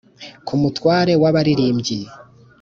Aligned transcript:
Ku 0.47 0.53
mutware 0.61 1.13
w 1.21 1.23
abaririmbyi 1.29 1.99